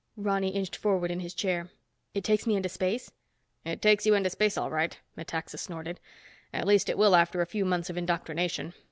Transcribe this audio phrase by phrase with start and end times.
[0.17, 1.69] Ronny inched forward in his chair.
[2.15, 3.11] "It takes me into space?"
[3.63, 5.99] "It takes you into space all right," Metaxa snorted.
[6.51, 8.73] "At least it will after a few months of indoctrination.